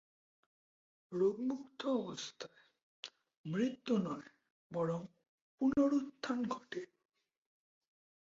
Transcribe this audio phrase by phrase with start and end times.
[1.11, 2.61] রোগমুক্ত অবস্থায়,
[3.45, 4.29] মৃত্যু নয়
[4.71, 4.99] বরং
[5.61, 6.81] পুনরুত্থান ঘটে।